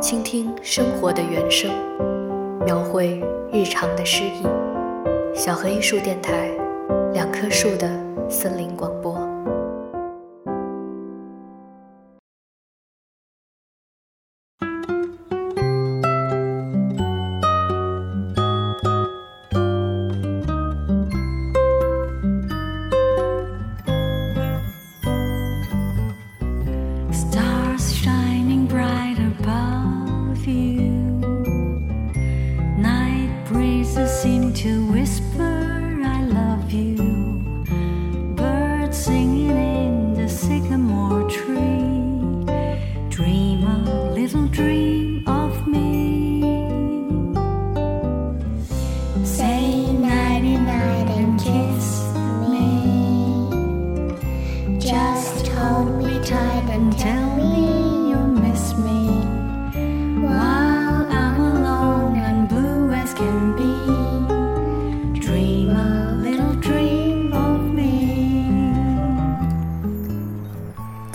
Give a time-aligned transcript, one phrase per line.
[0.00, 1.70] 倾听生活的原声，
[2.64, 3.22] 描绘
[3.52, 4.46] 日常的诗意。
[5.34, 6.50] 小河艺术电台，
[7.12, 7.88] 两棵树的
[8.28, 9.19] 森林广播。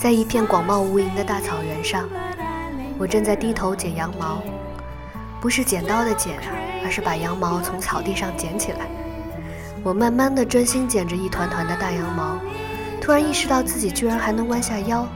[0.06, 2.08] 在一片广袤无垠的大草原上，
[2.98, 4.42] 我正在低头剪羊毛，
[5.40, 6.44] 不是剪刀的剪啊，
[6.84, 8.86] 而是把羊毛从草地上捡起来。
[9.82, 12.38] 我慢慢的专心剪着一团团的大羊毛，
[13.00, 15.06] 突然意识到自己居然还能弯下腰，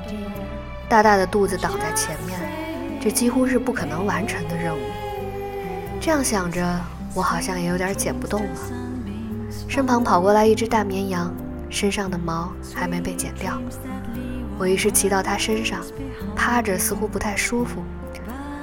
[0.88, 2.38] 大大的肚子挡在前面，
[3.00, 4.80] 这几乎是不可能完成的任务。
[6.00, 6.80] 这样想着，
[7.14, 8.50] 我好像也有点剪不动了。
[9.68, 11.34] 身旁跑过来一只大绵羊，
[11.70, 13.58] 身上的毛还没被剪掉。
[14.60, 15.80] 我于是骑到他身上，
[16.36, 17.82] 趴着似乎不太舒服，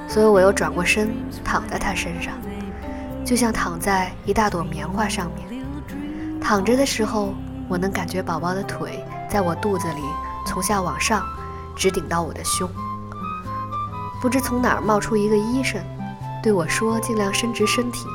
[0.06, 1.12] 所以我又转过身
[1.44, 2.34] 躺在他身上，
[3.24, 5.60] 就像躺在一大朵棉花上面。
[6.40, 7.34] 躺着的时候，
[7.66, 10.02] 我能感觉宝宝的腿在我肚子里
[10.46, 11.26] 从下往上，
[11.74, 12.70] 直顶到我的胸。
[14.22, 15.82] 不知从哪儿冒出一个医生，
[16.44, 18.06] 对我说：“尽量伸直身体，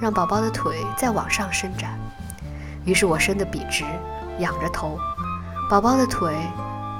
[0.00, 2.00] 让宝宝的腿再往上伸展。”
[2.86, 3.84] 于是我伸得笔直，
[4.38, 4.98] 仰着头，
[5.68, 6.34] 宝宝的腿。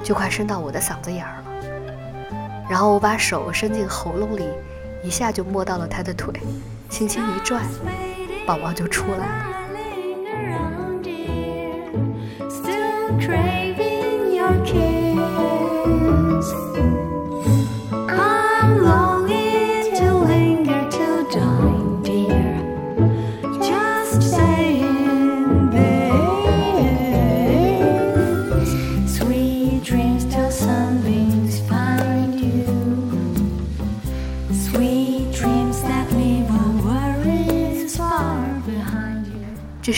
[0.07, 1.45] 就快伸到我的嗓子眼儿了，
[2.71, 4.49] 然后我把手伸进喉咙里，
[5.03, 6.33] 一下就摸到了他的腿，
[6.89, 7.61] 轻轻一拽，
[8.47, 9.66] 宝宝就出来了。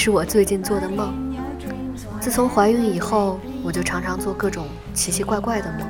[0.09, 1.13] 是我最近做的梦。
[2.19, 5.87] 自从怀孕以后，我就常常做各种奇奇怪怪的梦。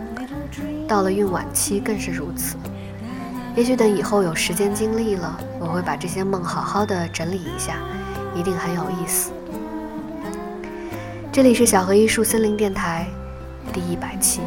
[0.88, 2.56] 到了孕晚期更是如此。
[3.54, 7.76] 也许等以后有时间精力了，我会把这些梦好好的整理一下，
[8.34, 9.30] 一定很有意思。
[11.30, 13.06] 这里是小河艺术森林电台，
[13.72, 14.40] 第一百期。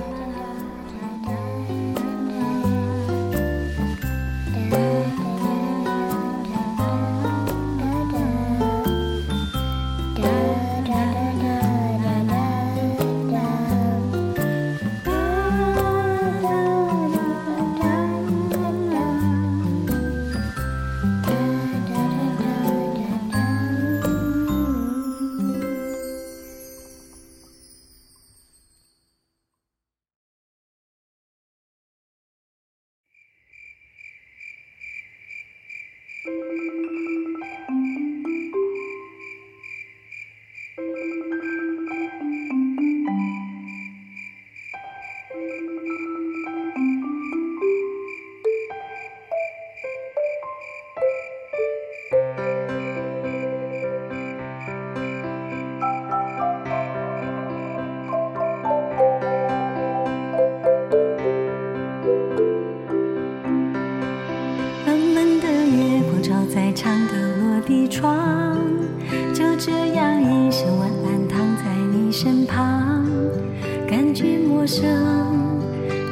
[73.91, 74.88] 感觉陌生，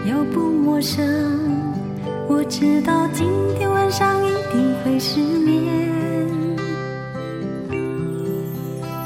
[0.05, 1.01] 又不陌生。
[2.27, 3.25] 我知道今
[3.57, 5.63] 天晚上一定会失眠，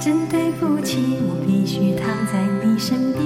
[0.02, 3.22] 真对不起，我必须躺在你身边。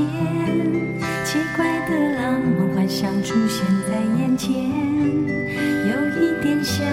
[1.23, 6.85] 奇怪的浪漫幻想出现在眼前，有一点想，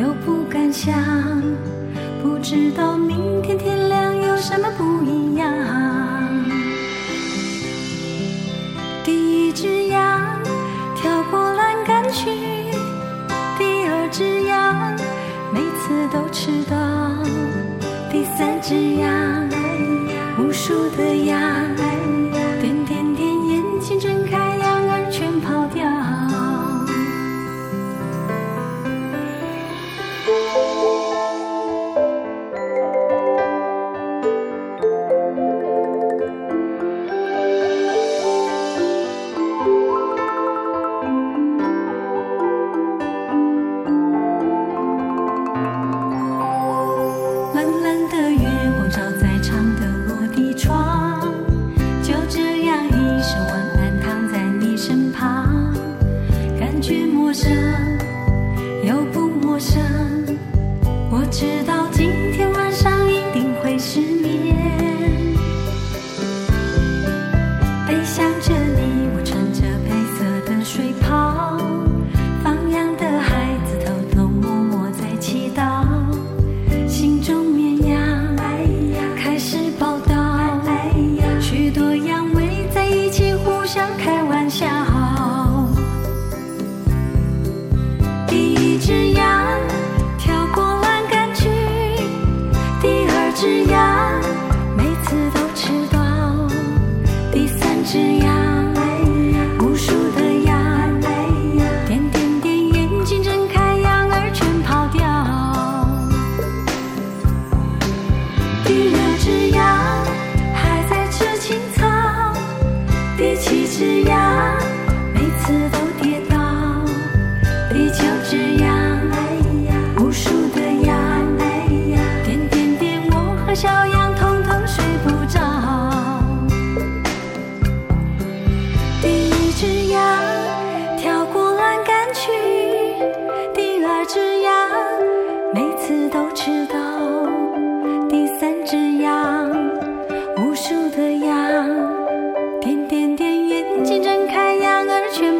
[0.00, 0.94] 又不敢想，
[2.22, 5.23] 不知道明天天亮有什么不一样。
[20.66, 21.53] 树的芽。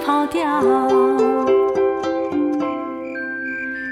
[0.04, 0.42] 跑掉。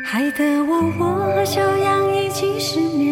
[0.05, 1.05] 害得我我
[1.35, 3.12] 和小羊一起失眠。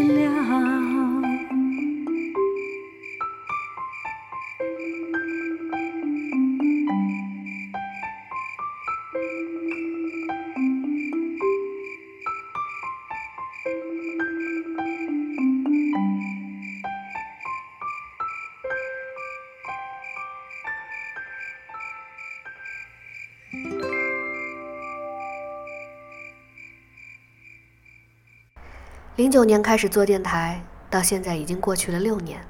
[29.30, 32.44] 零九年开始做电台，到现在已经过去了六年。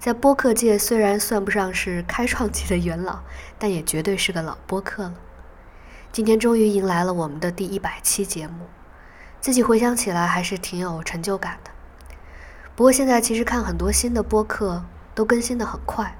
[0.00, 3.20] 在播客界，虽然算不上是开创期的元老，
[3.56, 5.14] 但也绝对是个老播客了。
[6.10, 8.66] 今天终于迎来了我们的第一百期节目，
[9.40, 11.70] 自己回想起来还是挺有成就感的。
[12.74, 14.84] 不过现在其实看很多新的播客
[15.14, 16.16] 都更新的很快。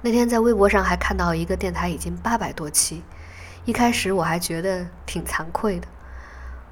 [0.00, 3.04] 那天在微博上还看到一个电台已经八百多期，
[3.66, 5.86] 一开始我还觉得挺惭愧的。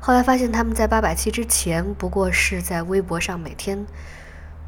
[0.07, 3.87] 后来发现他们在八百期之前，不过是在微博上每天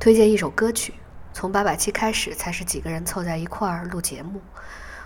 [0.01, 0.95] 推荐一首歌曲，
[1.35, 4.41] 从八百期开始才是几个人凑在一块儿录节目，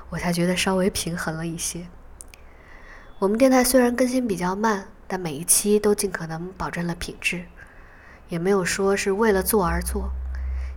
[0.09, 1.89] 我才觉得稍微平衡了一些。
[3.19, 7.47] 我们电台虽然更新比较慢，但每一期都尽可能保证了品质，
[8.29, 10.13] 也没有说是为了做而做。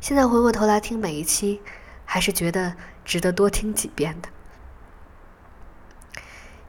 [0.01, 1.61] 现在回过头来听每一期，
[2.05, 2.73] 还是觉得
[3.05, 4.29] 值得多听几遍的。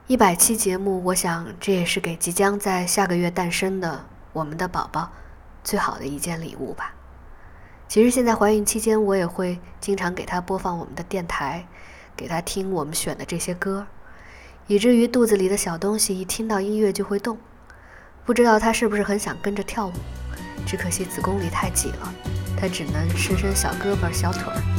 [0.07, 5.11] 一百期节目，我想这也是给即将在下个月诞生的我们的宝宝
[5.63, 6.93] 最好的一件礼物吧。
[7.89, 11.67] 其实现在怀孕期间，我也会经常给他播放我们的电台，
[12.15, 13.87] 给他听我们选的这些歌，
[14.67, 17.39] 以至于肚子里的小东西一听到音乐就会动。
[18.27, 19.93] 不知道他是不是很想跟着跳舞，
[20.67, 22.13] 只可惜子宫里太挤了，
[22.61, 24.74] 他只能伸伸小胳膊小腿儿。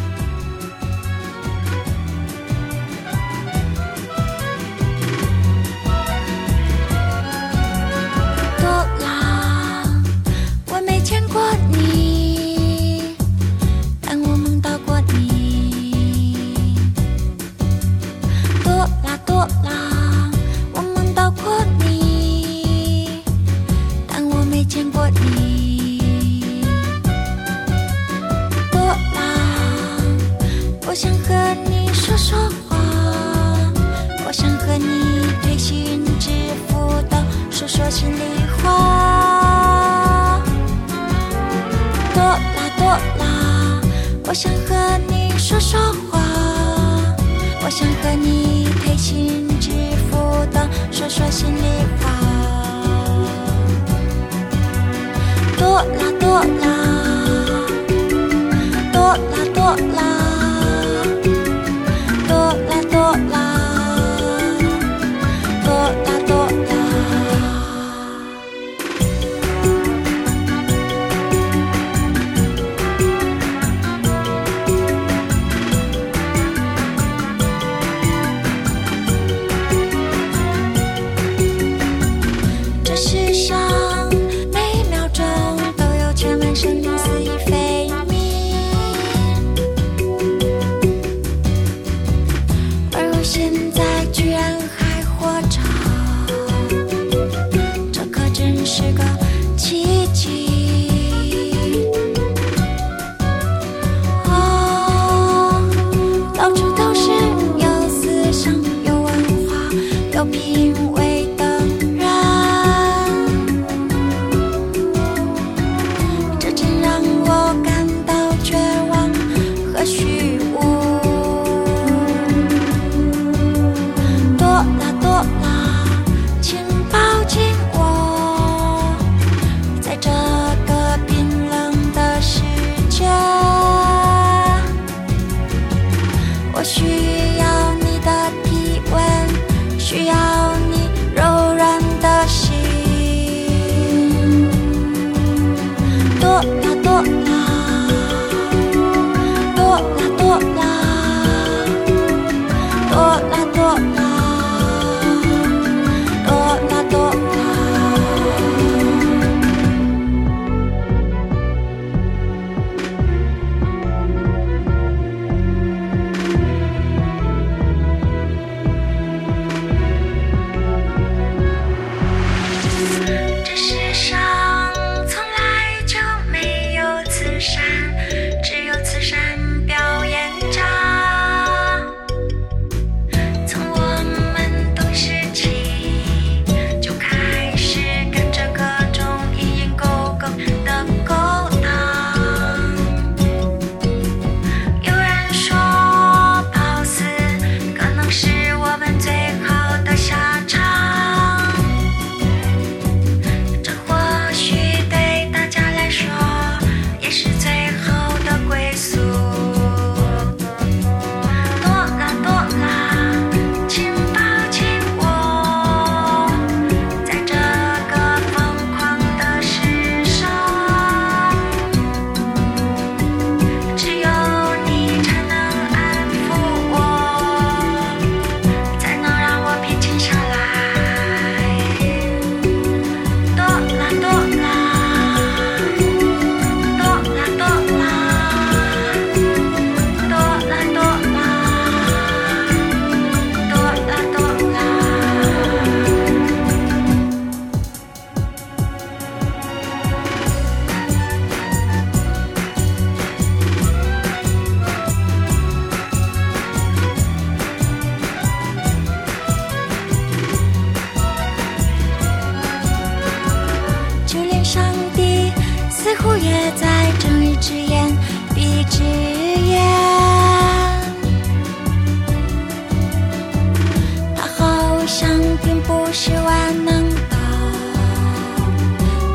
[275.67, 277.00] 不是万能的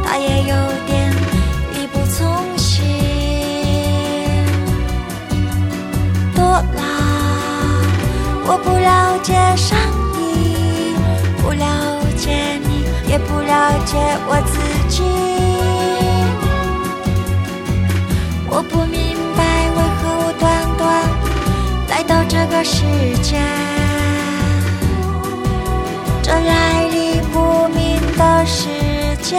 [0.05, 1.13] 他也有点
[1.75, 2.85] 力不从心。
[6.35, 6.83] 多啦
[8.47, 9.79] 我不了解上
[10.13, 10.95] 帝
[11.41, 11.65] 不了
[12.17, 15.05] 解你也不了解我自己。
[18.49, 20.81] 我不明白为何我短短
[21.89, 22.83] 来到这个世
[23.23, 23.90] 界。
[26.31, 28.69] 这来历不明的世
[29.21, 29.37] 界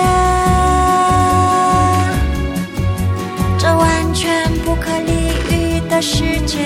[3.58, 6.58] 这完全不可理喻的世界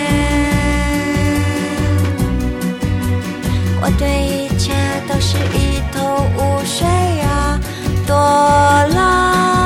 [3.79, 4.73] 我对一切
[5.07, 6.87] 都是一头雾水
[7.21, 7.59] 啊
[8.07, 9.64] 多啦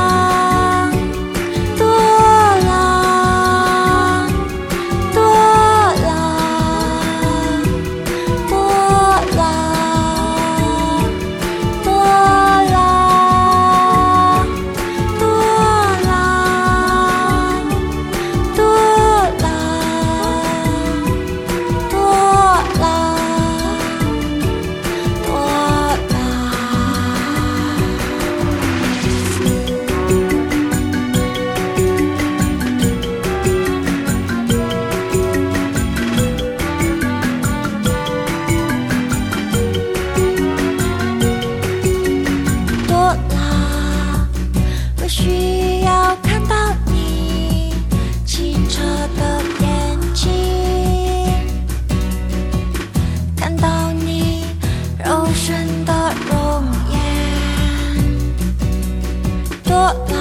[59.94, 60.18] 了，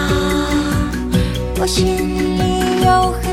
[1.61, 1.85] 我心
[2.39, 3.28] 里有恨。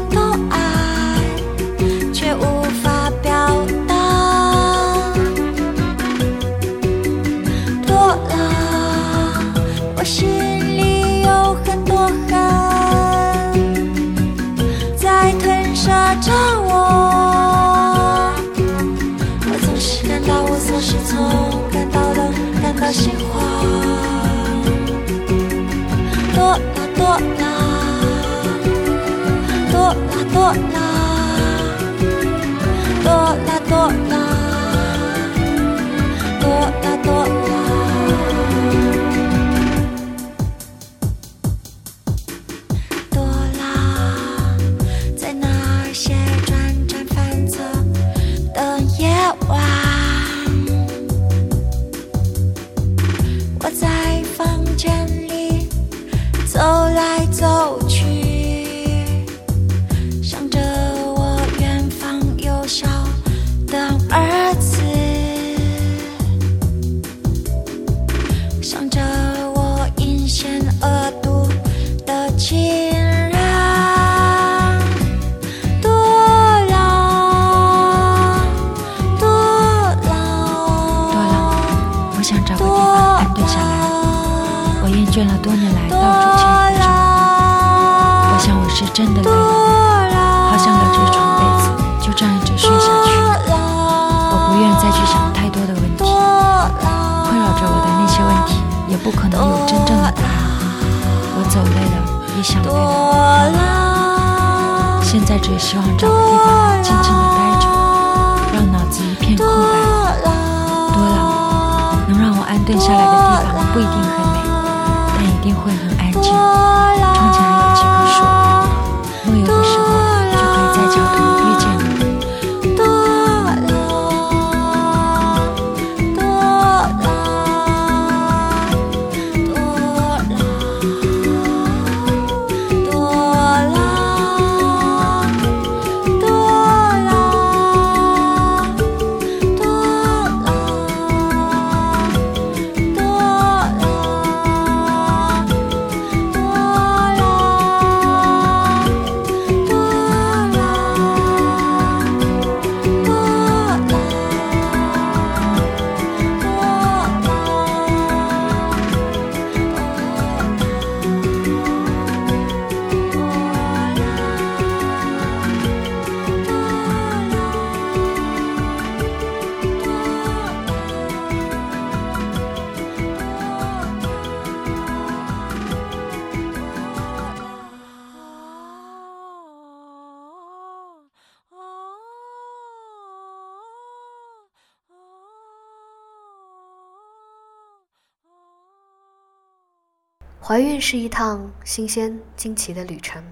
[190.48, 193.24] 怀孕是一趟新鲜惊奇的旅程，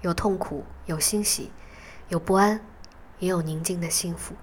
[0.00, 1.52] 有痛苦，有欣喜，
[2.08, 2.60] 有不安，
[3.20, 4.34] 也有宁静的幸福。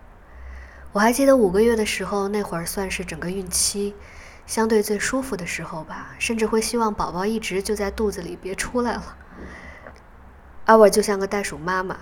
[0.94, 3.94] 我还记得五个月的时候，那会儿算是整个孕期
[4.48, 9.18] 相对最舒服的时候吧，甚至会希望宝宝一直就在肚子里别出来了。
[10.68, 11.98] 阿伟就像个袋鼠妈妈，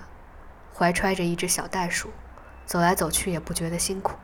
[0.72, 2.10] 怀揣着一只小袋鼠，
[2.64, 4.14] 走来走去也不觉得辛苦。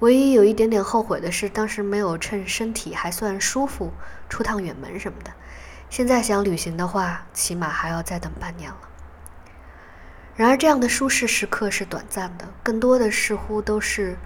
[0.00, 3.92] 唯一有一点点后悔的是，当时没有趁身体还算舒服
[4.28, 5.32] 出趟远门什么的。
[5.88, 8.78] 现在想旅行的话，起码还要再等半年了。
[10.34, 14.18] 然而，这样的舒适时刻是短暂的，更多的似乎都是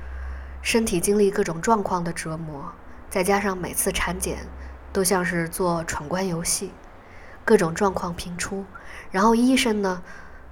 [0.60, 2.72] 身体经历各种状况的折磨，
[3.08, 4.38] 再加上每次产检
[4.92, 6.72] 都像是做闯关游戏，
[7.44, 8.64] 各种状况频出，
[9.12, 10.02] 然后医生呢？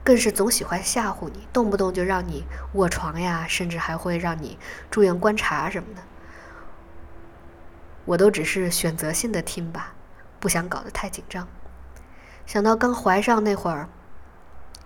[0.08, 4.58] 更是总喜欢吓唬你，动不动就让你卧床呀，甚至还会让你
[4.90, 6.00] 住院观察什么的。
[8.06, 9.92] 我都只是选择性的听吧，
[10.40, 11.46] 不想搞得太紧张。
[12.46, 13.90] 想到刚怀上那会儿，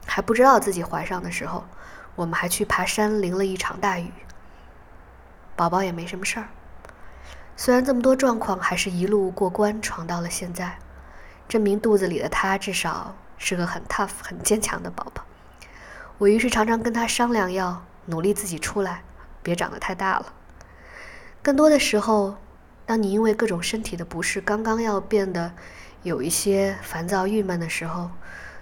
[0.04, 1.66] 还不知道自己怀上的时候，
[2.16, 4.10] 我们还去爬山，淋了一场大雨，
[5.54, 6.48] 宝宝也没什么事儿。
[7.56, 10.78] 虽然这么多状况，还是一路过关，闯到了现在，
[11.48, 13.14] 证明肚子里的他至少。
[13.44, 15.24] 是个很 tough、很坚强的宝宝，
[16.16, 19.02] 我于是常常跟他商量，要努力自己出来，
[19.42, 20.32] 别长得太大了。
[21.42, 22.36] 更多的时候，
[22.86, 25.52] 当你因为各种身体的不适，刚刚要变得
[26.04, 28.12] 有一些烦躁、郁闷的时候，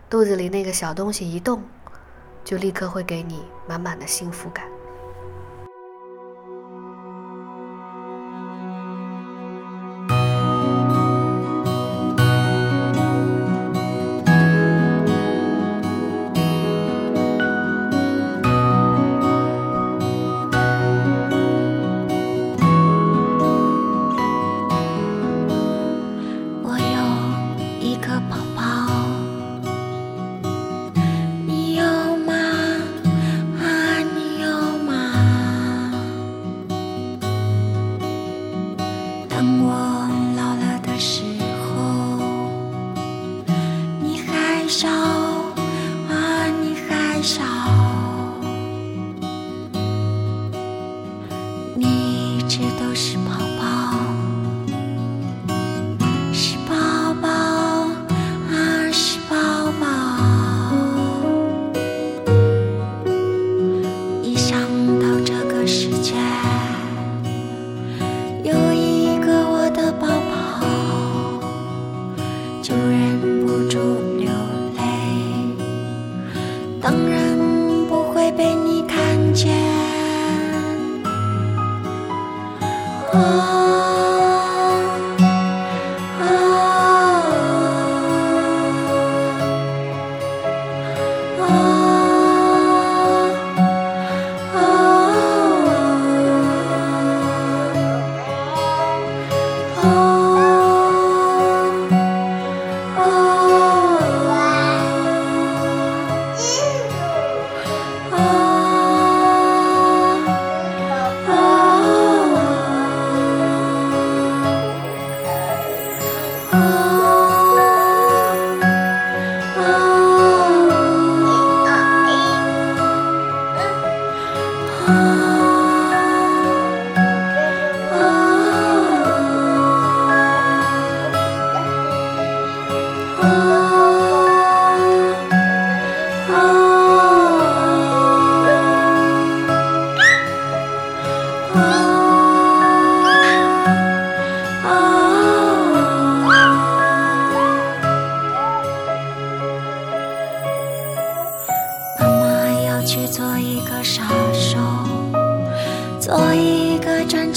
[0.08, 1.62] 肚子里那个小东西一动，
[2.42, 4.64] 就立刻会给你满满的幸福感。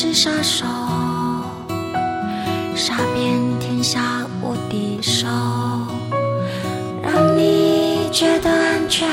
[0.04, 0.66] 是杀手，
[2.76, 5.26] 杀遍天下无敌手，
[7.02, 9.08] 让你觉得安全。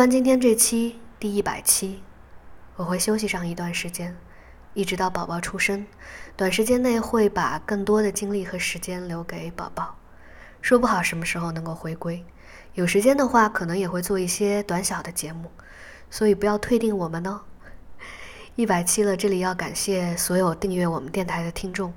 [0.00, 2.02] 完今天这期第一百期，
[2.76, 4.16] 我会休息上一段时间，
[4.72, 5.86] 一直到宝宝出生。
[6.38, 9.98] 短时间内会把更多的精力和时间留给宝宝，
[10.62, 12.24] 说不好什么时候能够回归。
[12.72, 15.50] 有时间的话，可能也会做一些短小的节目，
[16.08, 17.42] 所以不要退订我们哦。
[18.54, 21.92] 一百期了，这里要感谢所有订阅我们电台的听众，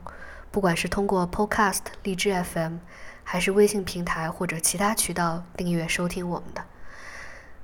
[0.52, 2.80] 不管是通过 Podcast、荔枝 FM，
[3.24, 6.66] 还是微信平台或者其他渠道订阅收听我们的。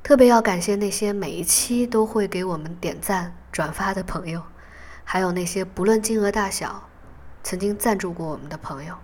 [0.02, 4.42] 特别要感谢那些每一期都会给我们点赞、转发的朋友，
[5.04, 6.90] 还有那些不论金额大小，
[7.44, 8.96] 曾经赞助过我们的朋友。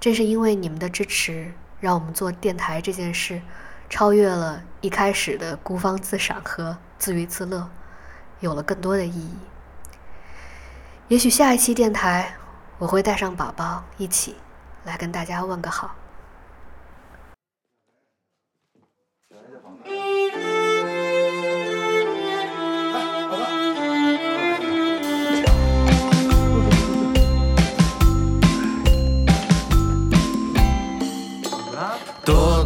[0.00, 3.40] 正是因为你们的支持，让我们做电台这件事，
[3.88, 7.70] 超越了一开始的孤芳自赏和自娱自乐，
[8.40, 9.34] 有了更多的意义。
[11.08, 12.36] 也许下一期电台，
[12.78, 14.36] 我会带上宝宝一起
[14.84, 15.94] 来跟大家问个好。
[32.24, 32.64] 多